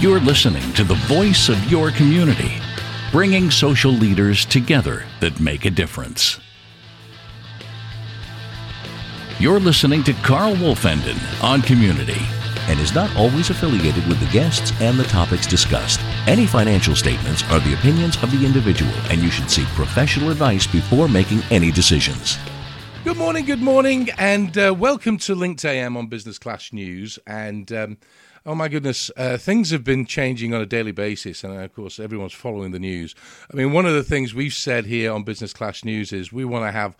[0.00, 2.54] You're listening to the voice of your community,
[3.12, 6.40] bringing social leaders together that make a difference.
[9.38, 12.16] You're listening to Karl Woolfenden on Community
[12.66, 16.00] and is not always affiliated with the guests and the topics discussed.
[16.26, 20.66] Any financial statements are the opinions of the individual, and you should seek professional advice
[20.66, 22.38] before making any decisions.
[23.04, 27.18] Good morning, good morning, and uh, welcome to Link'd AM on Business Class News.
[27.26, 27.98] And um,
[28.46, 31.98] oh my goodness, uh, things have been changing on a daily basis, and of course,
[31.98, 33.14] everyone's following the news.
[33.52, 36.44] I mean, one of the things we've said here on Business Class News is we
[36.44, 36.96] want to have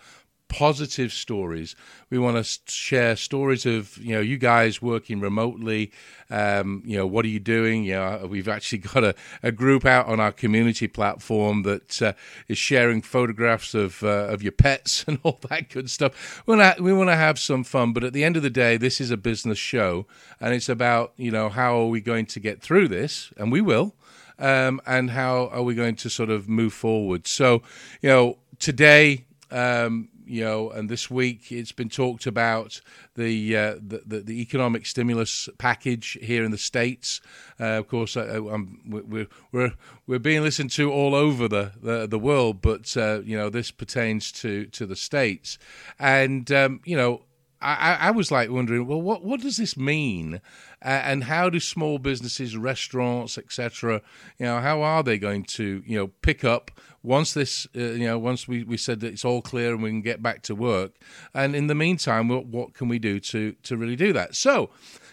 [0.51, 1.77] positive stories.
[2.11, 5.93] We want to share stories of you know you guys working remotely.
[6.29, 7.85] Um, you know what are you doing?
[7.85, 12.13] You know we've actually got a, a group out on our community platform that uh,
[12.49, 16.43] is sharing photographs of uh, of your pets and all that good stuff.
[16.47, 18.51] We want to we want to have some fun, but at the end of the
[18.51, 20.07] day, this is a business show,
[20.41, 23.63] and it's about you know how are we going to get through this, and we
[23.63, 23.95] will.
[24.39, 27.27] Um, and how are we going to sort of move forward?
[27.27, 27.61] So,
[28.01, 32.81] you know, today um, you know, and this week it's been talked about
[33.17, 37.21] the uh, the, the, the, economic stimulus package here in the states.
[37.59, 38.41] Uh, of course, uh,
[38.87, 39.73] we're we're
[40.07, 43.71] we're being listened to all over the the, the world, but uh, you know this
[43.71, 45.59] pertains to to the states,
[45.99, 47.23] and um, you know.
[47.63, 50.41] I, I was like wondering, well, what what does this mean,
[50.83, 54.01] uh, and how do small businesses, restaurants, etc.,
[54.39, 56.71] you know, how are they going to, you know, pick up
[57.03, 59.91] once this, uh, you know, once we, we said that it's all clear and we
[59.91, 60.93] can get back to work,
[61.35, 64.35] and in the meantime, what, what can we do to to really do that?
[64.35, 64.71] So,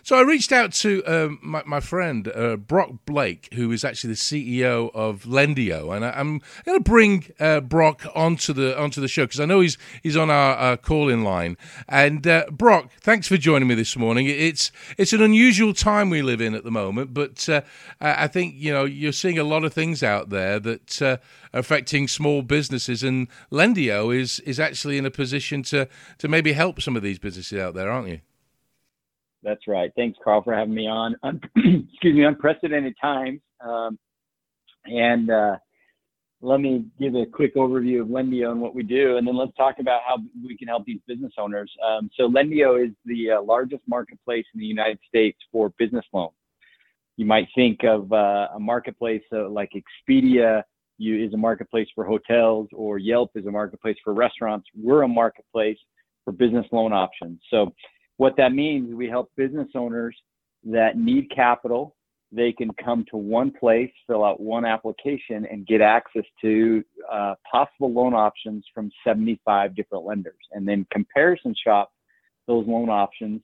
[0.08, 4.14] so I reached out to um, my, my, friend uh, Brock Blake, who is actually
[4.14, 9.02] the CEO of Lendio, and I, am going to bring uh, Brock onto the onto
[9.02, 11.58] the show because I know he's he's on our, our call-in line.
[11.90, 14.28] And uh, Brock, thanks for joining me this morning.
[14.28, 17.64] It's it's an unusual time we live in at the moment, but uh,
[18.00, 21.18] I think you know you're seeing a lot of things out there that uh,
[21.54, 25.90] are affecting small businesses, and Lendio is is actually in a position to
[26.20, 28.22] to maybe help some of these businesses out there, aren't you?
[29.48, 29.94] That's right.
[29.96, 31.16] Thanks, Karl, for having me on.
[31.56, 33.40] excuse me, unprecedented times.
[33.66, 33.98] Um,
[34.84, 35.56] and uh,
[36.42, 39.56] let me give a quick overview of Lendio and what we do, and then let's
[39.56, 41.72] talk about how we can help these business owners.
[41.82, 46.34] Um, so, Lendio is the uh, largest marketplace in the United States for business loans.
[47.16, 50.62] You might think of uh, a marketplace uh, like Expedia
[50.98, 54.68] you, is a marketplace for hotels, or Yelp is a marketplace for restaurants.
[54.76, 55.78] We're a marketplace
[56.26, 57.40] for business loan options.
[57.50, 57.74] So,
[58.18, 60.16] what that means is we help business owners
[60.64, 61.96] that need capital.
[62.32, 67.36] They can come to one place, fill out one application, and get access to uh,
[67.50, 71.92] possible loan options from 75 different lenders, and then comparison shop
[72.48, 73.42] those loan options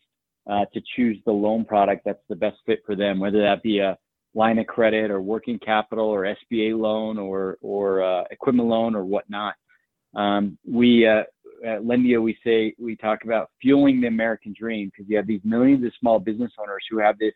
[0.50, 3.79] uh, to choose the loan product that's the best fit for them, whether that be
[3.79, 3.97] a
[4.35, 9.06] line of credit or working capital or SBA loan or or uh, equipment loan or
[9.06, 9.56] whatnot.
[10.16, 11.23] Um, we uh,
[11.66, 15.41] at Lendio, we say we talk about fueling the American dream because you have these
[15.44, 17.34] millions of small business owners who have this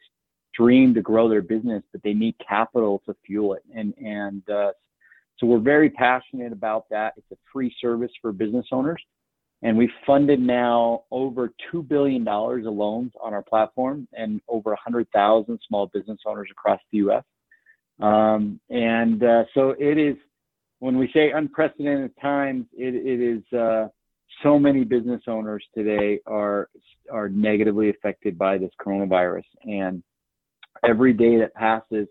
[0.53, 3.63] dream to grow their business, but they need capital to fuel it.
[3.75, 4.71] And and uh,
[5.37, 7.13] so we're very passionate about that.
[7.17, 9.01] It's a free service for business owners,
[9.61, 14.73] and we've funded now over two billion dollars of loans on our platform, and over
[14.73, 17.23] a hundred thousand small business owners across the U.S.
[17.99, 20.15] Um, and uh, so it is.
[20.79, 23.87] When we say unprecedented times, it, it is uh,
[24.43, 26.69] so many business owners today are
[27.11, 29.45] are negatively affected by this coronavirus.
[29.63, 30.03] And
[30.87, 32.07] every day that passes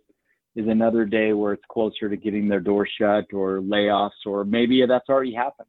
[0.54, 4.84] is another day where it's closer to getting their door shut or layoffs or maybe
[4.86, 5.68] that's already happened.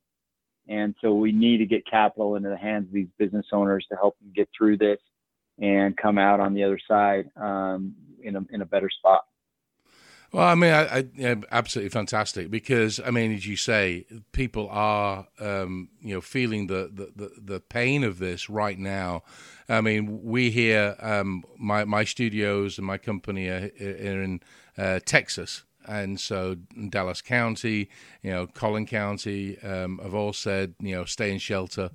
[0.70, 3.98] And so we need to get capital into the hands of these business owners to
[3.98, 5.00] help them get through this
[5.60, 9.24] and come out on the other side um, in, a, in a better spot
[10.32, 14.68] well, I mean, I, I yeah, absolutely fantastic because I mean, as you say, people
[14.70, 19.24] are um, you know feeling the, the, the pain of this right now.
[19.70, 24.42] I mean, we here, um, my my studios and my company are, are in
[24.78, 26.56] uh, Texas, and so
[26.90, 27.90] Dallas County,
[28.22, 31.92] you know, Collin County um, have all said, you know, stay in shelter,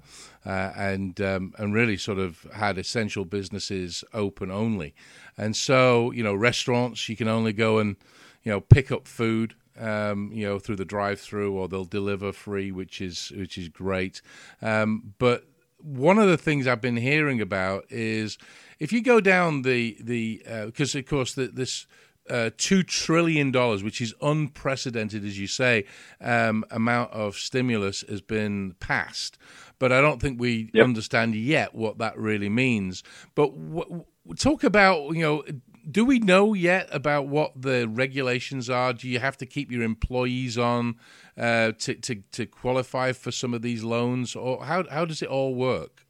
[0.46, 4.94] uh, and um, and really sort of had essential businesses open only,
[5.36, 7.96] and so you know, restaurants you can only go and
[8.42, 12.72] you know, pick up food, um, you know, through the drive-through, or they'll deliver free,
[12.72, 14.20] which is which is great.
[14.60, 15.44] Um, but
[15.78, 18.38] one of the things I've been hearing about is
[18.78, 21.86] if you go down the the because uh, of course the, this.
[22.30, 25.84] Uh, two trillion dollars, which is unprecedented, as you say,
[26.20, 29.38] um, amount of stimulus has been passed,
[29.80, 30.84] but I don't think we yep.
[30.84, 33.02] understand yet what that really means.
[33.34, 34.04] But w-
[34.36, 35.42] talk about you know
[35.90, 38.92] do we know yet about what the regulations are?
[38.92, 40.96] Do you have to keep your employees on
[41.36, 45.28] uh, to, to to qualify for some of these loans, or how how does it
[45.28, 46.01] all work?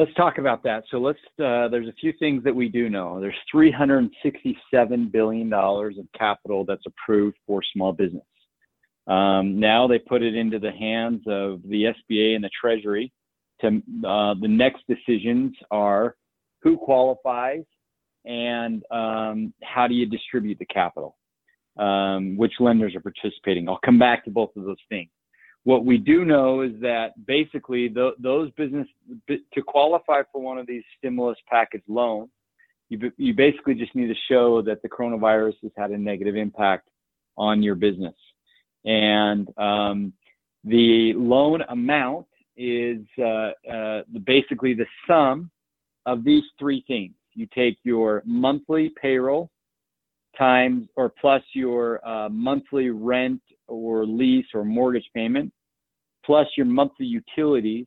[0.00, 0.84] Let's talk about that.
[0.90, 1.18] So let's.
[1.38, 3.20] Uh, there's a few things that we do know.
[3.20, 8.24] There's 367 billion dollars of capital that's approved for small business.
[9.06, 13.12] Um, now they put it into the hands of the SBA and the Treasury.
[13.60, 16.16] To uh, the next decisions are
[16.62, 17.64] who qualifies
[18.24, 21.18] and um, how do you distribute the capital,
[21.78, 23.68] um, which lenders are participating.
[23.68, 25.10] I'll come back to both of those things.
[25.64, 28.86] What we do know is that basically the, those business
[29.28, 32.30] to qualify for one of these stimulus package loans,
[32.88, 36.88] you, you basically just need to show that the coronavirus has had a negative impact
[37.36, 38.14] on your business.
[38.84, 40.12] And um,
[40.64, 42.26] the loan amount
[42.56, 45.50] is uh, uh, basically the sum
[46.06, 47.14] of these three things.
[47.34, 49.50] You take your monthly payroll
[50.36, 55.52] times or plus your uh, monthly rent or lease or mortgage payment,
[56.24, 57.86] plus your monthly utilities,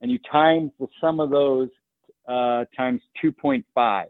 [0.00, 1.68] and you times the sum of those
[2.28, 4.04] uh, times 2.5.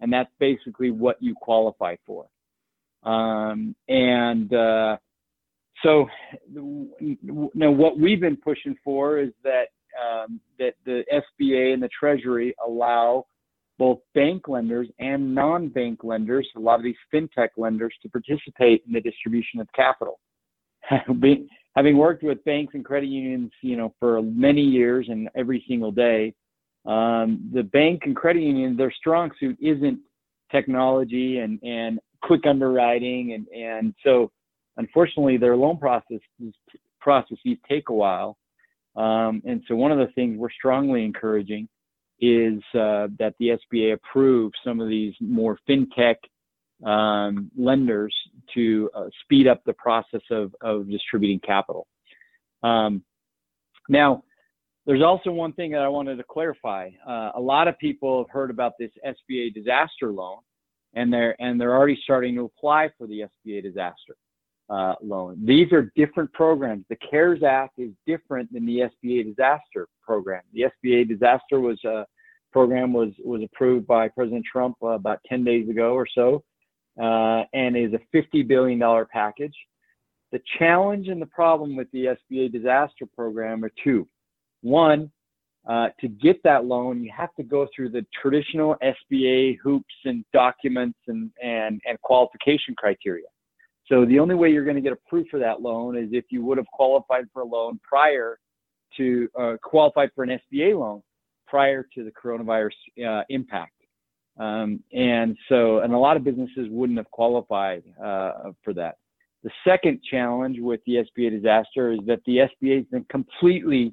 [0.00, 2.26] And that's basically what you qualify for.
[3.02, 4.96] Um, and uh,
[5.82, 6.06] so
[6.50, 9.66] now what we've been pushing for is that
[9.96, 13.24] um, that the SBA and the Treasury allow
[13.78, 18.92] both bank lenders and non-bank lenders, a lot of these fintech lenders, to participate in
[18.92, 20.18] the distribution of capital.
[21.76, 25.92] Having worked with banks and credit unions, you know, for many years and every single
[25.92, 26.32] day,
[26.86, 29.98] um, the bank and credit union, their strong suit isn't
[30.50, 34.30] technology and, and quick underwriting, and and so
[34.76, 36.22] unfortunately their loan processes
[37.00, 37.38] processes
[37.68, 38.36] take a while.
[38.96, 41.68] Um, and so one of the things we're strongly encouraging
[42.20, 46.16] is uh, that the SBA approve some of these more fintech
[46.84, 48.14] um, lenders
[48.54, 51.86] to uh, speed up the process of, of distributing capital.
[52.62, 53.02] Um,
[53.88, 54.22] now,
[54.86, 56.90] there's also one thing that I wanted to clarify.
[57.06, 60.38] Uh, a lot of people have heard about this SBA disaster loan,
[60.94, 64.16] and they're and they're already starting to apply for the SBA disaster
[64.70, 65.44] uh, loan.
[65.44, 66.84] These are different programs.
[66.88, 70.42] The CARES Act is different than the SBA disaster program.
[70.52, 72.04] The SBA disaster was a uh,
[72.52, 76.42] program was was approved by President Trump uh, about 10 days ago or so,
[77.00, 79.54] uh, and is a 50 billion dollar package.
[80.32, 84.08] The challenge and the problem with the SBA disaster program are two.
[84.62, 85.10] One,
[85.68, 90.24] uh, to get that loan, you have to go through the traditional SBA hoops and
[90.32, 93.26] documents and, and, and qualification criteria.
[93.88, 96.44] So the only way you're going to get approved for that loan is if you
[96.44, 98.38] would have qualified for a loan prior
[98.96, 101.02] to uh, qualified for an SBA loan
[101.46, 102.70] prior to the coronavirus
[103.06, 103.72] uh, impact.
[104.38, 108.98] Um, and so, and a lot of businesses wouldn't have qualified uh, for that.
[109.42, 113.92] The second challenge with the SBA disaster is that the SBA has been completely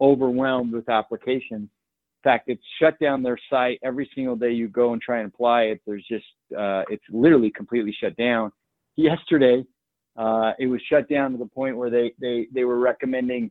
[0.00, 1.68] overwhelmed with applications.
[1.68, 5.28] In fact, it's shut down their site every single day you go and try and
[5.28, 5.80] apply it.
[5.86, 6.24] There's just,
[6.56, 8.50] uh, it's literally completely shut down
[8.96, 9.64] yesterday,
[10.16, 13.50] uh, it was shut down to the point where they, they, they were recommending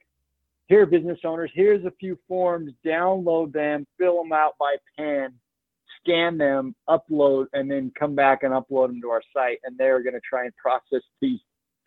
[0.68, 5.34] here, business owners, here's a few forms, download them, fill them out by pen,
[6.04, 9.60] scan them, upload, and then come back and upload them to our site.
[9.64, 11.40] And they're going to try and process these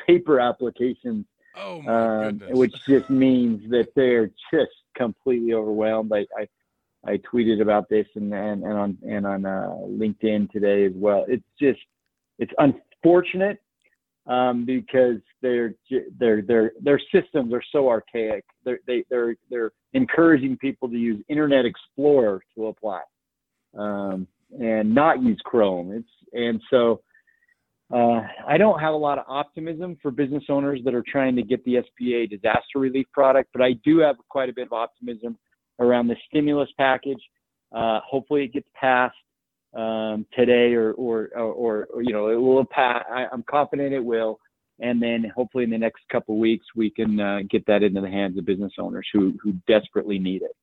[0.07, 6.13] paper applications, oh um, which just means that they're just completely overwhelmed.
[6.13, 6.47] I, I,
[7.05, 11.25] I tweeted about this and, and, and on and on uh, LinkedIn today as well.
[11.29, 11.81] It's just
[12.39, 13.59] it's unfortunate
[14.27, 15.75] um, because their
[16.19, 18.45] their their their systems are so archaic.
[18.65, 23.03] They're they, they're they're encouraging people to use Internet Explorer to apply,
[23.79, 24.27] um,
[24.61, 25.93] and not use Chrome.
[25.93, 27.01] It's and so
[27.93, 31.43] uh, I don't have a lot of optimism for business owners that are trying to
[31.43, 35.39] get the SBA disaster relief product, but I do have quite a bit of optimism
[35.79, 37.21] around the stimulus package.
[37.75, 39.15] Uh, hopefully, it gets passed
[39.77, 43.05] um, today or, or, or, or, you know, it will pass.
[43.13, 44.41] I, am confident it will.
[44.79, 48.11] And then hopefully in the next couple weeks, we can uh, get that into the
[48.11, 50.55] hands of business owners who, who desperately need it.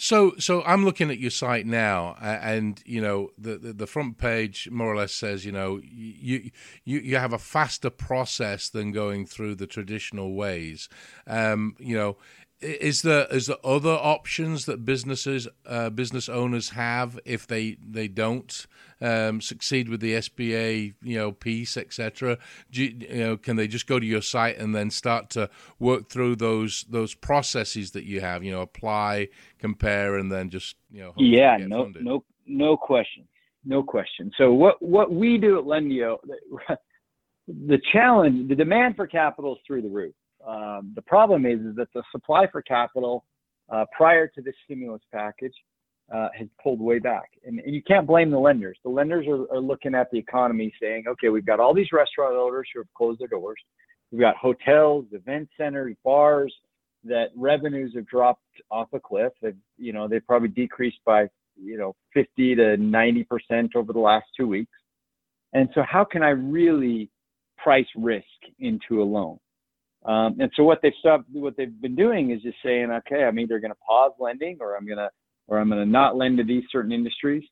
[0.00, 4.16] So, so I'm looking at your site now, and you know the, the, the front
[4.16, 6.50] page more or less says, you know, you
[6.84, 10.88] you you have a faster process than going through the traditional ways.
[11.26, 12.16] Um, you know,
[12.60, 18.08] is there is there other options that businesses uh, business owners have if they they
[18.08, 18.66] don't
[19.00, 22.38] um, succeed with the SBA you know piece etc.
[22.70, 26.08] You, you, know can they just go to your site and then start to work
[26.08, 31.02] through those those processes that you have you know apply compare and then just you
[31.02, 32.04] know yeah no funded.
[32.04, 33.28] no no question
[33.68, 34.32] no question.
[34.38, 36.16] So what what we do at Lendio,
[37.48, 40.14] the challenge, the demand for capital is through the roof.
[40.46, 43.24] Um, the problem is, is that the supply for capital
[43.70, 45.54] uh, prior to this stimulus package
[46.14, 47.30] uh, has pulled way back.
[47.44, 48.78] And, and, you can't blame the lenders.
[48.82, 52.34] The lenders are, are, looking at the economy saying, okay, we've got all these restaurant
[52.34, 53.60] owners who have closed their doors.
[54.10, 56.54] We've got hotels, event centers, bars
[57.04, 59.32] that revenues have dropped off a cliff.
[59.42, 61.26] They've, you know, they've probably decreased by,
[61.56, 64.72] you know, 50 to 90% over the last two weeks.
[65.52, 67.10] And so how can I really
[67.56, 68.24] price risk
[68.58, 69.38] into a loan?
[70.04, 73.38] Um, and so what they've stopped, what they've been doing is just saying, okay, I'm
[73.38, 75.10] either going to pause lending or I'm going to,
[75.48, 77.44] or I'm going to not lend to these certain industries.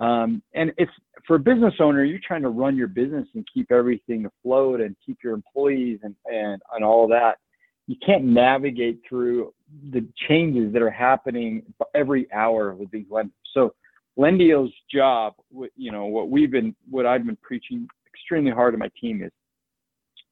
[0.00, 0.88] Um, and if
[1.26, 4.96] for a business owner, you're trying to run your business and keep everything afloat and
[5.04, 7.38] keep your employees and, and, and all that,
[7.86, 9.54] you can't navigate through
[9.92, 11.62] the changes that are happening
[11.94, 13.34] every hour with these lenders.
[13.52, 13.74] So
[14.18, 15.34] Lendio's job,
[15.76, 19.30] you know, what we've been, what I've been preaching extremely hard to my team is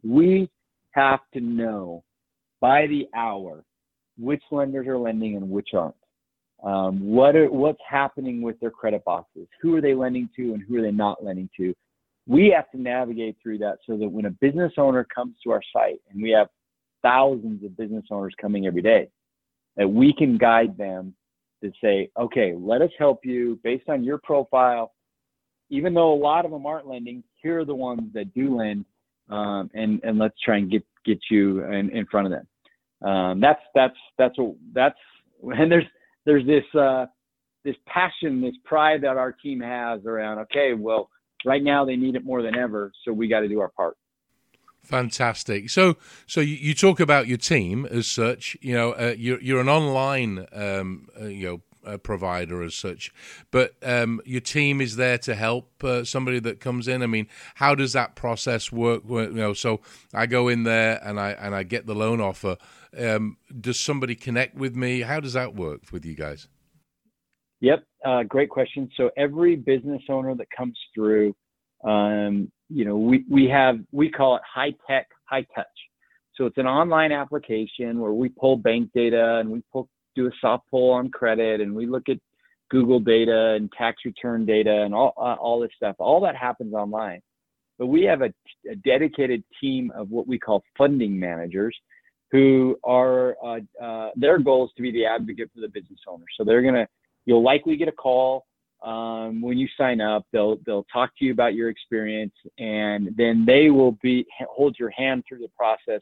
[0.03, 0.49] we
[0.93, 2.05] have to know
[2.61, 3.65] by the hour
[4.19, 5.95] which lenders are lending and which aren't.
[6.63, 9.49] Um, what are, what's happening with their credit boxes?
[9.61, 11.75] Who are they lending to and who are they not lending to?
[12.29, 15.63] We have to navigate through that so that when a business owner comes to our
[15.73, 16.47] site, and we have
[17.03, 19.09] thousands of business owners coming every day,
[19.77, 21.15] that we can guide them
[21.65, 24.93] to say, okay, let us help you based on your profile.
[25.71, 28.85] Even though a lot of them aren't lending, here are the ones that do lend,
[29.29, 33.09] um, and and let's try and get get you in, in front of them.
[33.09, 34.99] Um, that's that's that's what that's
[35.43, 35.87] and there's
[36.25, 37.07] there's this uh,
[37.65, 40.39] this passion, this pride that our team has around.
[40.41, 41.11] Okay, well,
[41.45, 43.97] right now they need it more than ever, so we got to do our part.
[44.83, 45.71] Fantastic.
[45.71, 48.57] So, so you, you, talk about your team as such.
[48.61, 53.13] You know, uh, you're you're an online, um, uh, you know, uh, provider as such,
[53.51, 57.03] but um, your team is there to help uh, somebody that comes in.
[57.03, 59.03] I mean, how does that process work?
[59.09, 59.81] You know, so
[60.15, 62.57] I go in there and I and I get the loan offer.
[62.99, 65.01] Um, does somebody connect with me?
[65.01, 66.49] How does that work with you guys?
[67.61, 68.91] Yep, uh, great question.
[68.97, 71.35] So every business owner that comes through,
[71.85, 75.67] um, you know, we we have we call it high tech, high touch.
[76.35, 80.31] So it's an online application where we pull bank data and we pull do a
[80.41, 82.19] soft pull on credit and we look at
[82.71, 85.95] Google data and tax return data and all uh, all this stuff.
[85.99, 87.21] All that happens online.
[87.79, 88.33] But we have a,
[88.71, 91.77] a dedicated team of what we call funding managers
[92.31, 96.25] who are uh, uh, their goal is to be the advocate for the business owner.
[96.37, 96.89] So they're gonna
[97.27, 98.47] you'll likely get a call
[98.83, 100.25] um, when you sign up.
[100.33, 104.91] They'll they'll talk to you about your experience, and then they will be hold your
[104.91, 106.01] hand through the process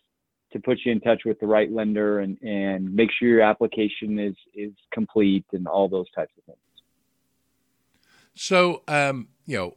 [0.52, 4.19] to put you in touch with the right lender and and make sure your application
[4.19, 6.59] is is complete and all those types of things.
[8.35, 9.76] So um, you know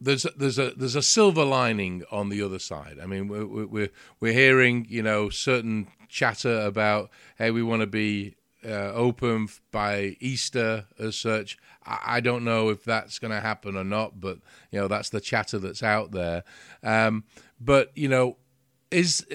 [0.00, 2.98] there's a, there's a there's a silver lining on the other side.
[3.02, 3.90] I mean, we're we're
[4.20, 10.16] we're hearing you know certain chatter about hey, we want to be uh, open by
[10.20, 11.58] Easter as such.
[11.84, 14.38] I, I don't know if that's going to happen or not, but
[14.70, 16.44] you know that's the chatter that's out there.
[16.82, 17.24] Um,
[17.60, 18.36] but you know,
[18.94, 19.26] is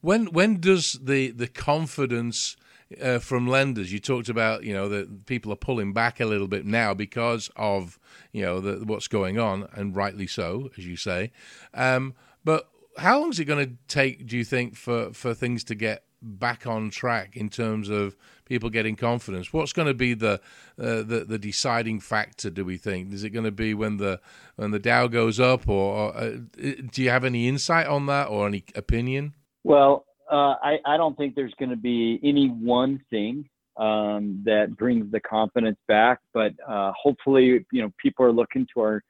[0.00, 2.56] when when does the the confidence
[3.00, 3.92] uh, from lenders.
[3.92, 7.50] You talked about you know that people are pulling back a little bit now because
[7.56, 7.98] of
[8.32, 11.30] you know the, what's going on, and rightly so, as you say.
[11.74, 12.14] Um,
[12.44, 14.26] but how long is it going to take?
[14.26, 18.70] Do you think for for things to get back on track in terms of people
[18.70, 19.52] getting confidence?
[19.52, 20.40] What's going to be the
[20.78, 22.50] uh, the, the deciding factor?
[22.50, 24.20] Do we think is it going to be when the
[24.56, 28.28] when the Dow goes up, or, or uh, do you have any insight on that
[28.28, 29.34] or any opinion?
[29.64, 34.76] Well, uh, I, I don't think there's going to be any one thing um, that
[34.76, 39.02] brings the confidence back, but uh, hopefully, you know, people are looking to our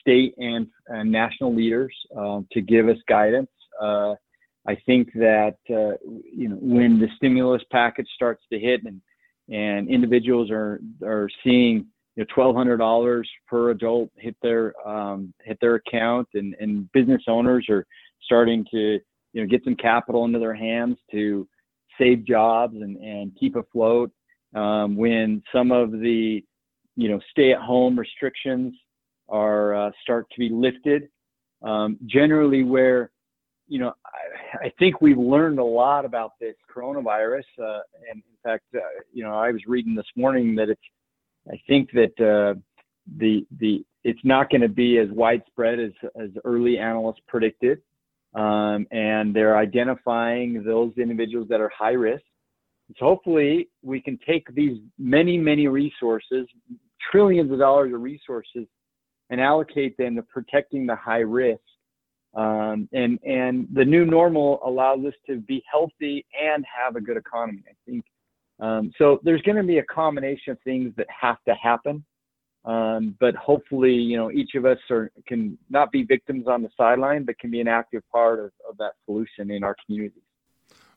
[0.00, 3.50] state and, and national leaders uh, to give us guidance.
[4.68, 9.00] I think that uh, you know when the stimulus package starts to hit and
[9.50, 15.32] and individuals are are seeing you know twelve hundred dollars per adult hit their um,
[15.42, 17.86] hit their account and and business owners are
[18.22, 19.00] starting to
[19.32, 21.48] you know get some capital into their hands to
[21.98, 24.12] save jobs and and keep afloat
[24.54, 26.44] um, when some of the
[26.94, 28.74] you know stay at home restrictions
[29.30, 31.08] are uh, start to be lifted
[31.62, 33.10] um, generally where
[33.68, 38.38] you know I, I, think we've learned a lot about this coronavirus uh, and in
[38.42, 38.80] fact uh,
[39.12, 40.80] you know I was reading this morning that it's
[41.50, 42.58] I think that uh,
[43.18, 47.80] the the it's not going to be as widespread as as early analysts predicted
[48.34, 52.22] um, and they're identifying those individuals that are high risk.
[52.96, 56.46] So hopefully we can take these many, many resources,
[57.10, 58.66] trillions of dollars of resources
[59.30, 61.60] and allocate them to protecting the high risk.
[62.34, 67.16] Um, and and the new normal allows us to be healthy and have a good
[67.16, 67.62] economy.
[67.68, 68.04] I think
[68.60, 69.20] um, so.
[69.22, 72.04] There's going to be a combination of things that have to happen,
[72.64, 76.68] um, but hopefully, you know, each of us are can not be victims on the
[76.76, 80.22] sideline, but can be an active part of, of that solution in our communities.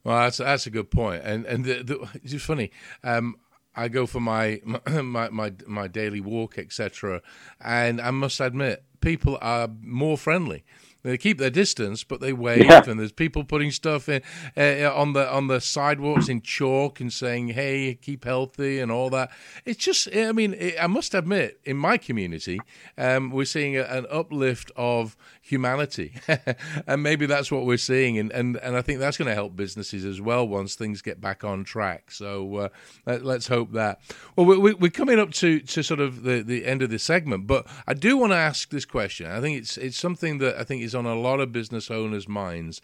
[0.03, 1.23] Well, that's that's a good point.
[1.23, 2.71] and and the, the, it's just funny.
[3.03, 3.38] Um,
[3.75, 4.61] I go for my
[5.01, 7.21] my my, my daily walk, etc.,
[7.63, 10.63] and I must admit, people are more friendly
[11.03, 12.84] they keep their distance, but they wave, yeah.
[12.88, 14.22] and there's people putting stuff in
[14.55, 19.10] uh, on the on the sidewalks in chalk and saying, "Hey, keep healthy" and all
[19.10, 19.31] that.
[19.65, 22.60] It's just, I mean, it, I must admit, in my community,
[22.98, 26.13] um, we're seeing a, an uplift of humanity,
[26.88, 29.55] and maybe that's what we're seeing, and and, and I think that's going to help
[29.55, 32.12] businesses as well once things get back on track.
[32.12, 32.70] So uh,
[33.05, 34.01] let, us hope that.
[34.36, 37.48] Well, we, we're coming up to to sort of the the end of this segment,
[37.48, 39.31] but I do want to ask this question.
[39.31, 41.89] I think it's it's something that I think is is on a lot of business
[41.89, 42.81] owners' minds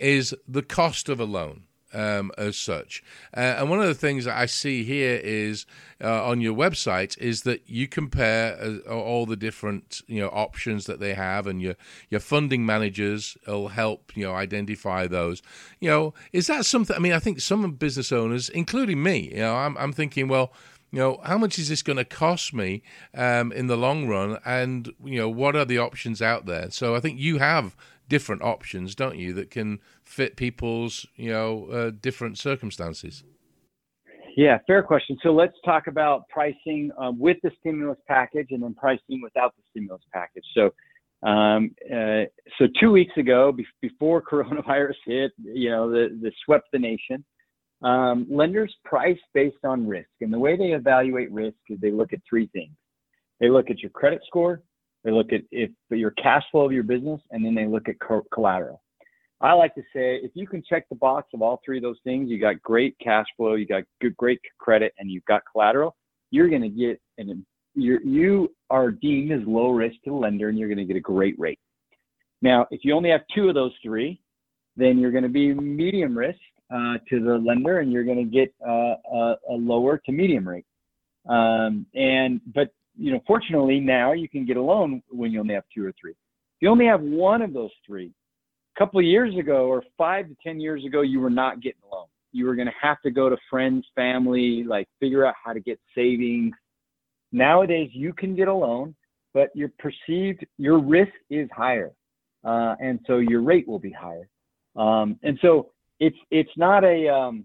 [0.00, 1.64] is the cost of a loan.
[1.90, 3.02] Um, as such.
[3.34, 5.64] Uh, and one of the things that I see here is
[6.04, 10.84] uh, on your website is that you compare uh, all the different you know options
[10.84, 11.76] that they have, and your
[12.10, 15.40] your funding managers will help you know identify those.
[15.80, 16.94] You know, is that something?
[16.94, 20.52] I mean, I think some business owners, including me, you know, I'm I'm thinking, well
[20.90, 22.82] you know, how much is this going to cost me
[23.14, 24.38] um, in the long run?
[24.44, 26.70] And, you know, what are the options out there?
[26.70, 27.76] So I think you have
[28.08, 33.22] different options, don't you, that can fit people's, you know, uh, different circumstances?
[34.36, 35.18] Yeah, fair question.
[35.22, 39.62] So let's talk about pricing um, with the stimulus package and then pricing without the
[39.70, 40.44] stimulus package.
[40.54, 40.70] So,
[41.28, 42.24] um, uh,
[42.58, 47.24] so two weeks ago, be- before coronavirus hit, you know, the, the swept the nation.
[47.82, 52.12] Um, lenders price based on risk, and the way they evaluate risk is they look
[52.12, 52.72] at three things.
[53.38, 54.62] They look at your credit score,
[55.04, 58.00] they look at if your cash flow of your business, and then they look at
[58.00, 58.82] co- collateral.
[59.40, 61.98] I like to say if you can check the box of all three of those
[62.02, 65.94] things, you got great cash flow, you got good, great credit, and you've got collateral.
[66.30, 70.48] You're going to get an you're, you are deemed as low risk to the lender,
[70.48, 71.60] and you're going to get a great rate.
[72.42, 74.20] Now, if you only have two of those three,
[74.76, 76.38] then you're going to be medium risk,
[76.70, 80.46] uh, to the lender, and you're going to get uh, a, a, lower to medium
[80.46, 80.66] rate.
[81.28, 85.54] Um, and but you know, fortunately now you can get a loan when you only
[85.54, 86.12] have two or three.
[86.12, 88.12] If you only have one of those three,
[88.76, 91.80] a couple of years ago or five to ten years ago, you were not getting
[91.90, 92.06] a loan.
[92.32, 95.60] You were going to have to go to friends, family, like figure out how to
[95.60, 96.54] get savings.
[97.32, 98.94] Nowadays, you can get a loan,
[99.32, 101.92] but your perceived your risk is higher,
[102.44, 104.28] uh, and so your rate will be higher.
[104.76, 105.70] Um, and so
[106.00, 107.44] it's it's not a um,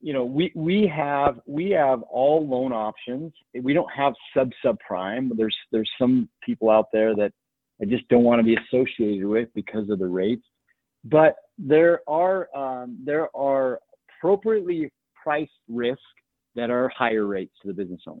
[0.00, 3.32] you know we we have we have all loan options.
[3.60, 5.30] We don't have sub subprime.
[5.36, 7.32] There's there's some people out there that
[7.80, 10.44] I just don't want to be associated with because of the rates.
[11.04, 13.80] But there are um, there are
[14.18, 14.90] appropriately
[15.22, 16.02] priced risks
[16.54, 18.20] that are higher rates to the business owner.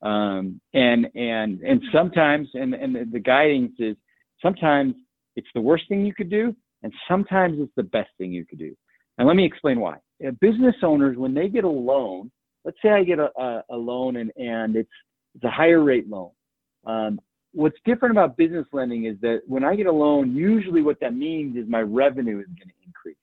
[0.00, 3.96] Um, and and and sometimes and and the guidance is
[4.40, 4.94] sometimes
[5.36, 8.58] it's the worst thing you could do, and sometimes it's the best thing you could
[8.58, 8.76] do.
[9.18, 9.96] And let me explain why.
[10.26, 12.30] Uh, business owners, when they get a loan,
[12.64, 14.90] let's say I get a, a, a loan and, and it's,
[15.34, 16.30] it's a higher rate loan.
[16.86, 17.20] Um,
[17.52, 21.14] what's different about business lending is that when I get a loan, usually what that
[21.14, 23.16] means is my revenue is going to increase.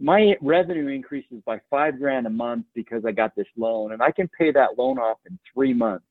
[0.00, 4.10] My revenue increases by five grand a month because I got this loan, and I
[4.10, 6.04] can pay that loan off in three months.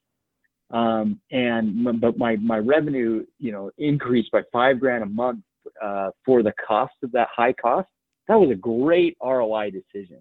[0.71, 5.41] Um, and but my my revenue, you know, increased by five grand a month
[5.84, 7.89] uh, for the cost of that high cost
[8.27, 10.19] that was a great ROI decision.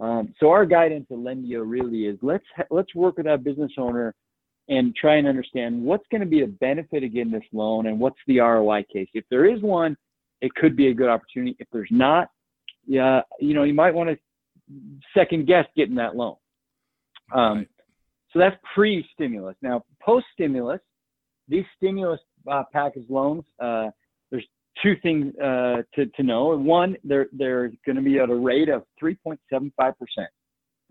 [0.00, 4.14] Um, so our guidance at Lendio really is let's let's work with that business owner
[4.68, 7.98] and try and understand what's going to be the benefit of getting this loan and
[7.98, 9.08] what's the ROI case.
[9.12, 9.96] If there is one,
[10.40, 11.56] it could be a good opportunity.
[11.58, 12.28] If there's not,
[12.86, 14.16] yeah, you know, you might want to
[15.16, 16.36] second guess getting that loan.
[17.34, 17.68] Um, right.
[18.32, 19.56] So that's pre-stimulus.
[19.62, 20.80] Now, post-stimulus,
[21.48, 23.90] these stimulus uh, package loans, uh,
[24.80, 26.56] two things uh, to, to know.
[26.56, 29.94] One, they're, they're going to be at a rate of 3.75%.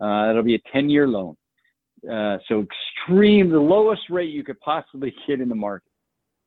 [0.02, 1.36] Uh, it'll be a 10 year loan.
[2.10, 5.92] Uh, so extreme, the lowest rate you could possibly get in the market.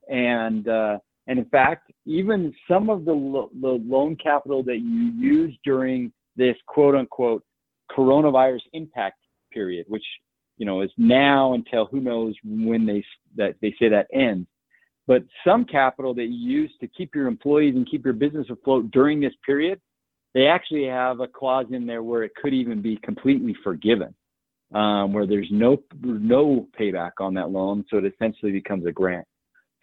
[0.09, 5.13] And, uh, and in fact, even some of the, lo- the loan capital that you
[5.17, 7.43] use during this quote unquote
[7.91, 9.19] coronavirus impact
[9.53, 10.05] period, which,
[10.59, 13.03] you know, is now until who knows when they,
[13.37, 14.47] that they say that ends
[15.07, 18.91] but some capital that you use to keep your employees and keep your business afloat
[18.91, 19.81] during this period,
[20.33, 24.15] they actually have a clause in there where it could even be completely forgiven,
[24.75, 29.27] um, where there's no no payback on that loan, so it essentially becomes a grant.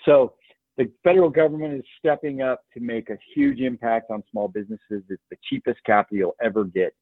[0.06, 0.34] So
[0.78, 5.04] the federal government is stepping up to make a huge impact on small businesses.
[5.10, 6.94] It's the cheapest capital you'll ever get.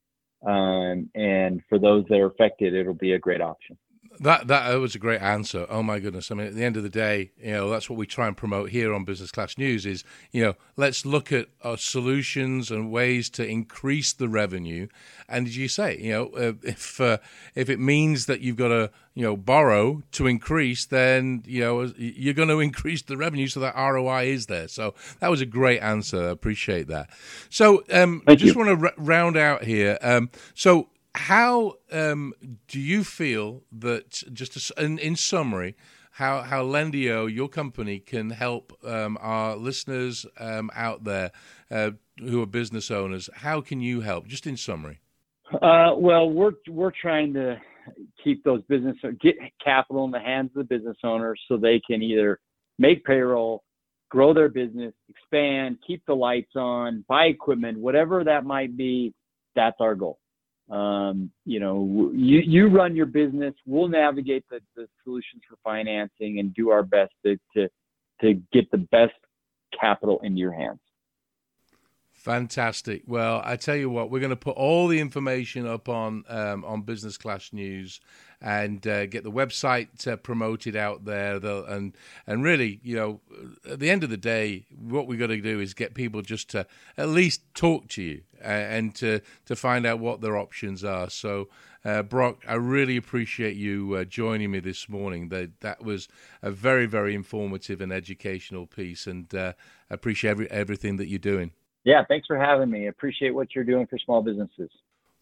[0.45, 3.77] Um, and for those that are affected, it'll be a great option.
[4.21, 5.65] That that was a great answer.
[5.69, 6.29] Oh my goodness!
[6.29, 8.35] I mean, at the end of the day, you know, that's what we try and
[8.35, 9.85] promote here on Business Class News.
[9.85, 14.87] Is you know, let's look at our solutions and ways to increase the revenue.
[15.29, 17.19] And as you say, you know, uh, if uh,
[17.55, 21.93] if it means that you've got to you know borrow to increase, then you know
[21.97, 24.67] you're going to increase the revenue so that ROI is there.
[24.67, 26.27] So that was a great answer.
[26.27, 27.09] I appreciate that.
[27.49, 29.97] So um, I just want to r- round out here.
[30.01, 32.33] Um, so how um,
[32.67, 35.75] do you feel that, just in, in, summary,
[36.11, 41.31] how, how Lendio, your company, can help um, our listeners um, out there
[41.71, 43.29] uh, who are business owners?
[43.35, 44.99] How can you help, just in summary?
[45.53, 47.59] Uh, well, we're, we're trying to
[48.23, 52.03] keep those business, get capital in the hands of the business owners so they can
[52.03, 52.39] either
[52.77, 53.63] make payroll,
[54.09, 59.13] grow their business, expand, keep the lights on, buy equipment, whatever that might be.
[59.55, 60.19] That's our goal.
[60.69, 63.55] Um, you know, you, you run your business.
[63.65, 67.69] We'll navigate the, the solutions for financing and do our best to, to,
[68.21, 69.13] to get the best
[69.79, 70.79] capital into your hands.
[72.19, 73.03] Fantastic.
[73.07, 76.65] Well, I tell you what, we're going to put all the information up on um,
[76.65, 78.01] on Business Class News
[78.41, 81.37] and uh, get the website uh, promoted out there.
[81.37, 81.95] and
[82.27, 83.21] and really, you know,
[83.65, 86.49] at the end of the day, what we've got to do is get people just
[86.49, 90.83] to at least talk to you uh, and to to find out what their options
[90.83, 91.09] are.
[91.09, 91.47] So.
[91.85, 95.29] Uh, Brock, I really appreciate you uh, joining me this morning.
[95.29, 96.09] That that was
[96.41, 99.53] a very, very informative and educational piece, and uh,
[99.89, 101.53] I appreciate every, everything that you're doing.
[101.83, 102.87] Yeah, thanks for having me.
[102.87, 104.69] Appreciate what you're doing for small businesses.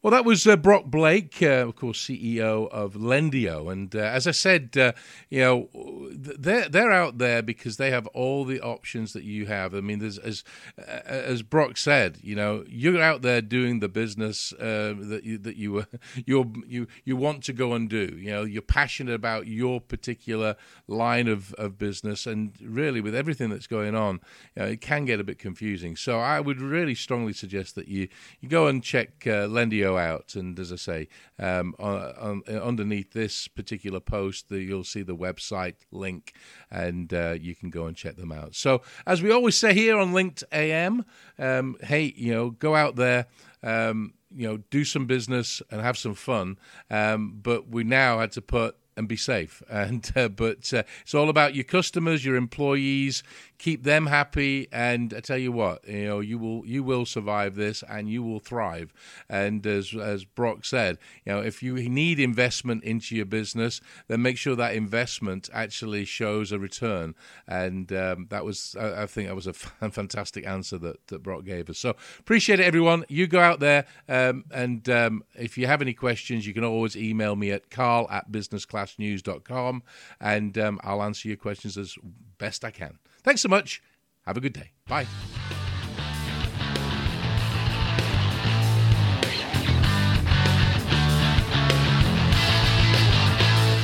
[0.07, 4.25] Well, that was uh, Brock Blake, uh, of course, CEO of Lendio, and uh, as
[4.25, 4.93] I said, uh,
[5.29, 5.67] you know,
[6.13, 9.75] they're they're out there because they have all the options that you have.
[9.75, 10.45] I mean, as
[10.77, 15.57] as Brock said, you know, you're out there doing the business uh, that you that
[15.57, 15.83] you
[16.25, 18.17] you you you want to go and do.
[18.17, 20.55] You know, you're passionate about your particular
[20.87, 24.21] line of, of business, and really, with everything that's going on,
[24.55, 25.97] you know, it can get a bit confusing.
[25.97, 28.07] So, I would really strongly suggest that you
[28.39, 29.47] you go and check uh,
[29.97, 30.35] Out.
[30.35, 31.07] And as I say,
[31.39, 36.33] um, on, on, underneath this particular post, the, you'll see the website link,
[36.71, 38.55] and uh, you can go and check them out.
[38.55, 41.05] So, as we always say here on Link'd AM,
[41.39, 43.27] um, hey, you know, go out there.
[43.63, 46.59] Um, you know, do some business and have some fun.
[46.91, 49.63] Um, but we now had to put and be safe.
[49.69, 53.23] And uh, but uh, it's all about your customers, your employees.
[53.57, 57.55] Keep them happy, and I tell you what, you know, you will you will survive
[57.55, 58.93] this, and you will thrive.
[59.29, 64.21] And as as Brock said, you know, if you need investment into your business, then
[64.21, 67.15] make sure that investment actually shows a return.
[67.47, 69.53] And um, that was, I, I, think, that was a
[69.89, 71.79] fantastic answer that that Brock gave us.
[71.79, 73.05] So appreciate it, everyone.
[73.09, 76.95] You go out there, um, and um, if you have any questions, you can always
[76.95, 79.83] email me at karl at businessclass news.com
[80.19, 81.95] and um, I'll answer your questions as
[82.37, 82.99] best I can.
[83.23, 83.81] Thanks so much.
[84.25, 84.71] Have a good day.
[84.87, 85.07] Bye.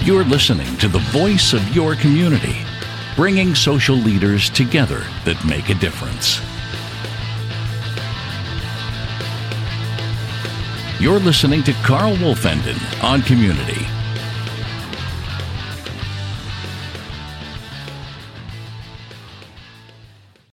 [0.03, 2.57] You're listening to the voice of your community,
[3.15, 6.41] bringing social leaders together that make a difference.
[10.99, 13.85] You're listening to Karl Woolfenden on Community